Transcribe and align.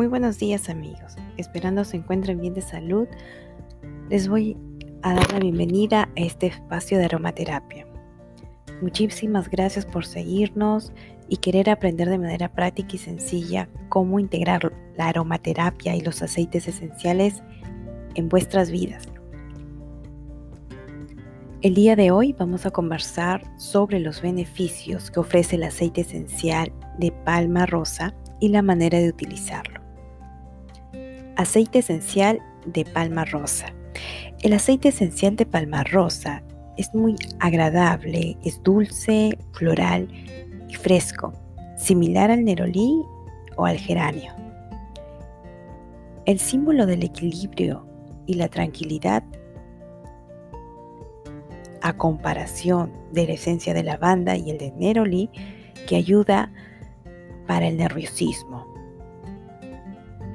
Muy 0.00 0.06
buenos 0.06 0.38
días 0.38 0.70
amigos, 0.70 1.16
esperando 1.36 1.84
se 1.84 1.98
encuentren 1.98 2.40
bien 2.40 2.54
de 2.54 2.62
salud. 2.62 3.06
Les 4.08 4.28
voy 4.28 4.56
a 5.02 5.12
dar 5.12 5.30
la 5.30 5.40
bienvenida 5.40 6.08
a 6.16 6.20
este 6.22 6.46
espacio 6.46 6.96
de 6.96 7.04
aromaterapia. 7.04 7.86
Muchísimas 8.80 9.50
gracias 9.50 9.84
por 9.84 10.06
seguirnos 10.06 10.90
y 11.28 11.36
querer 11.36 11.68
aprender 11.68 12.08
de 12.08 12.16
manera 12.16 12.50
práctica 12.50 12.94
y 12.94 12.98
sencilla 12.98 13.68
cómo 13.90 14.18
integrar 14.18 14.72
la 14.96 15.08
aromaterapia 15.08 15.94
y 15.94 16.00
los 16.00 16.22
aceites 16.22 16.66
esenciales 16.66 17.42
en 18.14 18.30
vuestras 18.30 18.70
vidas. 18.70 19.06
El 21.60 21.74
día 21.74 21.94
de 21.94 22.10
hoy 22.10 22.32
vamos 22.38 22.64
a 22.64 22.70
conversar 22.70 23.42
sobre 23.58 24.00
los 24.00 24.22
beneficios 24.22 25.10
que 25.10 25.20
ofrece 25.20 25.56
el 25.56 25.64
aceite 25.64 26.00
esencial 26.00 26.72
de 26.98 27.12
palma 27.12 27.66
rosa 27.66 28.14
y 28.40 28.48
la 28.48 28.62
manera 28.62 28.98
de 28.98 29.10
utilizarlo. 29.10 29.89
Aceite 31.36 31.78
esencial 31.78 32.40
de 32.66 32.84
palma 32.84 33.24
rosa. 33.24 33.72
El 34.42 34.52
aceite 34.52 34.88
esencial 34.88 35.36
de 35.36 35.46
palma 35.46 35.84
rosa 35.84 36.42
es 36.76 36.94
muy 36.94 37.16
agradable, 37.38 38.36
es 38.44 38.62
dulce, 38.62 39.38
floral 39.52 40.08
y 40.68 40.74
fresco, 40.74 41.32
similar 41.76 42.30
al 42.30 42.44
nerolí 42.44 43.02
o 43.56 43.66
al 43.66 43.78
geranio. 43.78 44.32
El 46.26 46.38
símbolo 46.38 46.86
del 46.86 47.02
equilibrio 47.02 47.86
y 48.26 48.34
la 48.34 48.48
tranquilidad 48.48 49.24
a 51.82 51.96
comparación 51.96 52.92
de 53.12 53.26
la 53.26 53.32
esencia 53.32 53.74
de 53.74 53.82
lavanda 53.82 54.36
y 54.36 54.50
el 54.50 54.58
de 54.58 54.72
nerolí 54.72 55.30
que 55.86 55.96
ayuda 55.96 56.52
para 57.46 57.66
el 57.68 57.76
nerviosismo, 57.76 58.69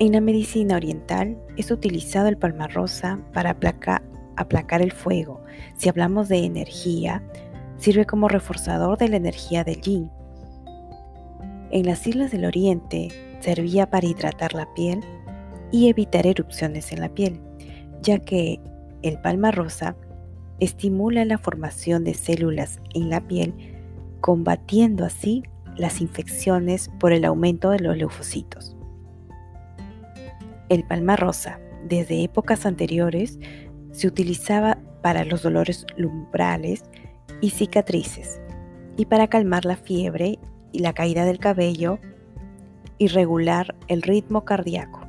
en 0.00 0.12
la 0.12 0.20
medicina 0.20 0.76
oriental 0.76 1.36
es 1.56 1.70
utilizado 1.70 2.28
el 2.28 2.38
palmarrosa 2.38 3.18
para 3.32 3.50
aplacar 3.50 4.82
el 4.82 4.92
fuego. 4.92 5.40
Si 5.76 5.88
hablamos 5.88 6.28
de 6.28 6.44
energía, 6.44 7.22
sirve 7.78 8.06
como 8.06 8.28
reforzador 8.28 8.96
de 8.96 9.08
la 9.08 9.16
energía 9.16 9.64
del 9.64 9.80
yin. 9.80 10.10
En 11.70 11.86
las 11.86 12.06
islas 12.06 12.30
del 12.30 12.44
oriente 12.44 13.08
servía 13.40 13.90
para 13.90 14.06
hidratar 14.06 14.54
la 14.54 14.72
piel 14.74 15.00
y 15.72 15.88
evitar 15.88 16.26
erupciones 16.26 16.92
en 16.92 17.00
la 17.00 17.08
piel, 17.08 17.40
ya 18.00 18.20
que 18.20 18.60
el 19.02 19.20
palmarrosa 19.20 19.96
estimula 20.60 21.24
la 21.24 21.38
formación 21.38 22.04
de 22.04 22.14
células 22.14 22.80
en 22.94 23.10
la 23.10 23.20
piel, 23.20 23.54
combatiendo 24.20 25.04
así 25.04 25.42
las 25.76 26.00
infecciones 26.00 26.88
por 26.98 27.12
el 27.12 27.24
aumento 27.24 27.70
de 27.70 27.80
los 27.80 27.96
leucocitos. 27.96 28.77
El 30.68 30.84
palma 30.84 31.16
rosa, 31.16 31.60
desde 31.84 32.22
épocas 32.22 32.66
anteriores, 32.66 33.38
se 33.92 34.06
utilizaba 34.06 34.78
para 35.02 35.24
los 35.24 35.42
dolores 35.42 35.86
lumbrales 35.96 36.84
y 37.40 37.50
cicatrices, 37.50 38.40
y 38.96 39.06
para 39.06 39.28
calmar 39.28 39.64
la 39.64 39.76
fiebre 39.76 40.38
y 40.72 40.80
la 40.80 40.92
caída 40.92 41.24
del 41.24 41.38
cabello 41.38 41.98
y 42.98 43.08
regular 43.08 43.74
el 43.86 44.02
ritmo 44.02 44.44
cardíaco. 44.44 45.00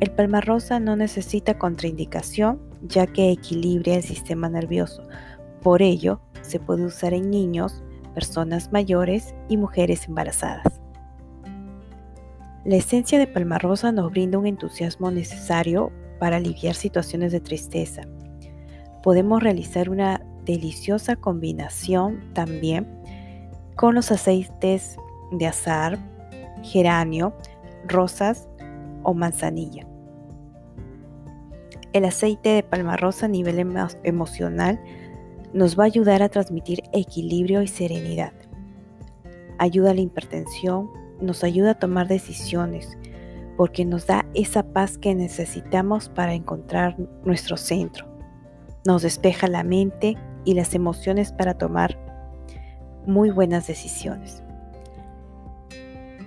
El 0.00 0.10
palma 0.10 0.40
rosa 0.40 0.80
no 0.80 0.96
necesita 0.96 1.58
contraindicación 1.58 2.60
ya 2.82 3.06
que 3.06 3.30
equilibra 3.30 3.94
el 3.94 4.02
sistema 4.02 4.48
nervioso. 4.48 5.02
Por 5.62 5.82
ello, 5.82 6.20
se 6.42 6.60
puede 6.60 6.84
usar 6.84 7.14
en 7.14 7.30
niños, 7.30 7.82
personas 8.14 8.72
mayores 8.72 9.34
y 9.48 9.56
mujeres 9.56 10.06
embarazadas. 10.08 10.75
La 12.66 12.74
esencia 12.74 13.20
de 13.20 13.28
palmarosa 13.28 13.92
nos 13.92 14.10
brinda 14.10 14.38
un 14.38 14.46
entusiasmo 14.48 15.12
necesario 15.12 15.92
para 16.18 16.38
aliviar 16.38 16.74
situaciones 16.74 17.30
de 17.30 17.38
tristeza. 17.38 18.02
Podemos 19.04 19.40
realizar 19.40 19.88
una 19.88 20.20
deliciosa 20.44 21.14
combinación 21.14 22.20
también 22.32 22.88
con 23.76 23.94
los 23.94 24.10
aceites 24.10 24.96
de 25.30 25.46
azar, 25.46 25.96
geranio, 26.64 27.36
rosas 27.86 28.48
o 29.04 29.14
manzanilla. 29.14 29.86
El 31.92 32.04
aceite 32.04 32.48
de 32.48 32.62
palmarosa 32.64 33.26
a 33.26 33.28
nivel 33.28 33.60
emocional 34.02 34.80
nos 35.52 35.78
va 35.78 35.84
a 35.84 35.86
ayudar 35.86 36.20
a 36.20 36.30
transmitir 36.30 36.82
equilibrio 36.92 37.62
y 37.62 37.68
serenidad. 37.68 38.32
Ayuda 39.58 39.92
a 39.92 39.94
la 39.94 40.00
hipertensión, 40.00 41.05
nos 41.20 41.44
ayuda 41.44 41.72
a 41.72 41.78
tomar 41.78 42.08
decisiones, 42.08 42.96
porque 43.56 43.84
nos 43.84 44.06
da 44.06 44.26
esa 44.34 44.62
paz 44.62 44.98
que 44.98 45.14
necesitamos 45.14 46.08
para 46.08 46.34
encontrar 46.34 46.96
nuestro 47.24 47.56
centro. 47.56 48.06
Nos 48.84 49.02
despeja 49.02 49.48
la 49.48 49.64
mente 49.64 50.16
y 50.44 50.54
las 50.54 50.74
emociones 50.74 51.32
para 51.32 51.54
tomar 51.54 51.98
muy 53.06 53.30
buenas 53.30 53.66
decisiones. 53.66 54.42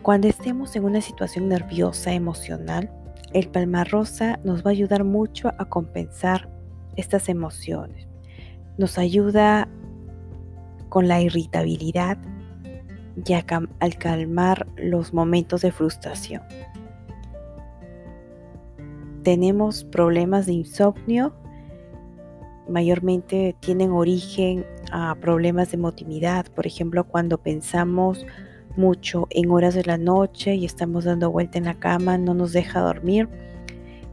Cuando 0.01 0.27
estemos 0.27 0.75
en 0.75 0.85
una 0.85 1.01
situación 1.01 1.49
nerviosa, 1.49 2.13
emocional, 2.13 2.89
el 3.33 3.47
palma 3.49 3.83
rosa 3.83 4.39
nos 4.43 4.65
va 4.65 4.69
a 4.69 4.73
ayudar 4.73 5.03
mucho 5.03 5.49
a 5.57 5.65
compensar 5.65 6.49
estas 6.95 7.29
emociones. 7.29 8.07
Nos 8.77 8.97
ayuda 8.97 9.67
con 10.89 11.07
la 11.07 11.21
irritabilidad, 11.21 12.17
y 13.25 13.33
al 13.33 13.95
calmar 13.97 14.67
los 14.77 15.13
momentos 15.13 15.61
de 15.61 15.71
frustración. 15.71 16.41
Tenemos 19.23 19.83
problemas 19.83 20.45
de 20.45 20.53
insomnio, 20.53 21.33
mayormente 22.69 23.55
tienen 23.59 23.91
origen 23.91 24.65
a 24.91 25.15
problemas 25.15 25.71
de 25.71 25.77
emotividad, 25.77 26.45
por 26.47 26.65
ejemplo, 26.65 27.03
cuando 27.03 27.37
pensamos 27.37 28.25
mucho 28.77 29.27
en 29.31 29.51
horas 29.51 29.73
de 29.73 29.83
la 29.83 29.97
noche 29.97 30.55
y 30.55 30.65
estamos 30.65 31.03
dando 31.03 31.31
vuelta 31.31 31.57
en 31.57 31.65
la 31.65 31.79
cama, 31.79 32.17
no 32.17 32.33
nos 32.33 32.53
deja 32.53 32.79
dormir, 32.79 33.27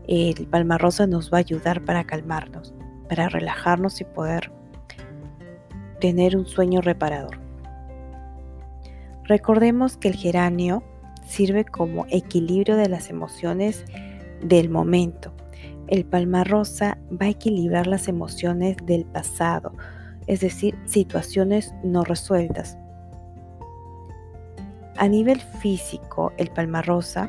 el 0.08 0.46
palma 0.46 0.78
rosa 0.78 1.06
nos 1.06 1.32
va 1.32 1.38
a 1.38 1.40
ayudar 1.40 1.84
para 1.84 2.04
calmarnos, 2.04 2.74
para 3.08 3.28
relajarnos 3.28 4.00
y 4.00 4.04
poder 4.04 4.50
tener 6.00 6.36
un 6.36 6.46
sueño 6.46 6.80
reparador. 6.80 7.45
Recordemos 9.26 9.96
que 9.96 10.08
el 10.08 10.14
geranio 10.14 10.82
sirve 11.26 11.64
como 11.64 12.06
equilibrio 12.10 12.76
de 12.76 12.88
las 12.88 13.10
emociones 13.10 13.84
del 14.40 14.68
momento. 14.68 15.32
El 15.88 16.04
palma 16.04 16.44
rosa 16.44 16.98
va 17.10 17.26
a 17.26 17.30
equilibrar 17.30 17.86
las 17.86 18.08
emociones 18.08 18.76
del 18.84 19.04
pasado, 19.04 19.72
es 20.26 20.40
decir, 20.40 20.78
situaciones 20.84 21.74
no 21.82 22.04
resueltas. 22.04 22.78
A 24.96 25.08
nivel 25.08 25.40
físico, 25.40 26.32
el 26.38 26.50
palma 26.50 26.82
rosa 26.82 27.28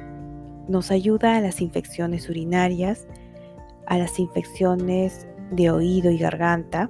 nos 0.68 0.92
ayuda 0.92 1.38
a 1.38 1.42
las 1.42 1.62
infecciones 1.62 2.30
urinarias, 2.30 3.08
a 3.88 3.98
las 3.98 4.20
infecciones 4.20 5.28
de 5.52 5.72
oído 5.72 6.12
y 6.12 6.18
garganta. 6.18 6.90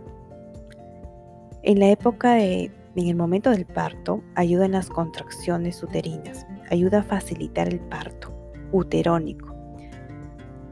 En 1.64 1.80
la 1.80 1.90
época 1.90 2.34
de 2.34 2.72
en 2.98 3.08
el 3.08 3.16
momento 3.16 3.52
del 3.52 3.66
parto 3.66 4.24
ayuda 4.34 4.66
en 4.66 4.72
las 4.72 4.90
contracciones 4.90 5.84
uterinas, 5.84 6.48
ayuda 6.72 7.00
a 7.00 7.04
facilitar 7.04 7.68
el 7.68 7.80
parto 7.80 8.34
uterónico 8.72 9.56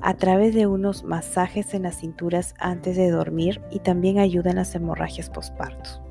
a 0.01 0.15
través 0.15 0.53
de 0.53 0.67
unos 0.67 1.03
masajes 1.03 1.73
en 1.73 1.83
las 1.83 1.97
cinturas 1.97 2.53
antes 2.59 2.95
de 2.95 3.09
dormir 3.09 3.61
y 3.71 3.79
también 3.79 4.19
ayuda 4.19 4.51
en 4.51 4.57
las 4.57 4.75
hemorragias 4.75 5.29
postpartos. 5.29 6.01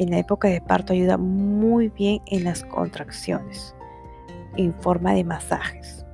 En 0.00 0.10
la 0.10 0.18
época 0.18 0.48
de 0.48 0.60
parto 0.60 0.92
ayuda 0.92 1.16
muy 1.16 1.88
bien 1.90 2.20
en 2.26 2.44
las 2.44 2.64
contracciones 2.64 3.74
en 4.56 4.74
forma 4.74 5.14
de 5.14 5.24
masajes. 5.24 6.04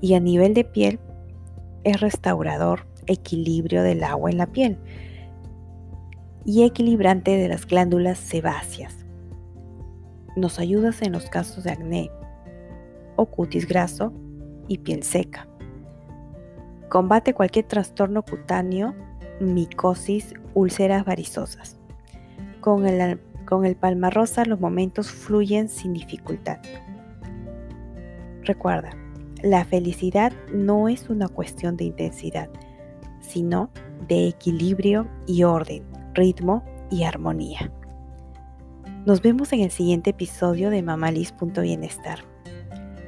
Y 0.00 0.14
a 0.14 0.20
nivel 0.20 0.54
de 0.54 0.64
piel 0.64 1.00
es 1.82 2.00
restaurador, 2.00 2.86
equilibrio 3.06 3.82
del 3.82 4.04
agua 4.04 4.30
en 4.30 4.38
la 4.38 4.46
piel 4.46 4.78
y 6.44 6.64
equilibrante 6.64 7.36
de 7.36 7.48
las 7.48 7.66
glándulas 7.66 8.18
sebáceas. 8.18 9.04
Nos 10.36 10.58
ayuda 10.58 10.90
en 11.00 11.12
los 11.12 11.28
casos 11.28 11.64
de 11.64 11.70
acné 11.70 12.10
o 13.16 13.26
cutis 13.26 13.66
graso 13.66 14.12
y 14.68 14.78
piel 14.78 15.02
seca. 15.02 15.46
Combate 16.88 17.34
cualquier 17.34 17.66
trastorno 17.66 18.22
cutáneo, 18.22 18.94
micosis, 19.40 20.34
úlceras 20.54 21.04
varizosas. 21.04 21.78
Con 22.60 22.86
el, 22.86 23.20
con 23.46 23.64
el 23.64 23.76
palma 23.76 24.10
rosa 24.10 24.44
los 24.44 24.60
momentos 24.60 25.10
fluyen 25.10 25.68
sin 25.68 25.92
dificultad. 25.92 26.58
Recuerda, 28.42 28.90
la 29.42 29.64
felicidad 29.64 30.32
no 30.52 30.88
es 30.88 31.08
una 31.10 31.28
cuestión 31.28 31.76
de 31.76 31.84
intensidad, 31.84 32.48
sino 33.20 33.70
de 34.08 34.28
equilibrio 34.28 35.06
y 35.26 35.44
orden 35.44 35.89
ritmo 36.20 36.62
y 36.90 37.04
armonía. 37.04 37.72
Nos 39.06 39.22
vemos 39.22 39.54
en 39.54 39.60
el 39.60 39.70
siguiente 39.70 40.10
episodio 40.10 40.68
de 40.68 40.82
Mamalis.bienestar. 40.82 42.18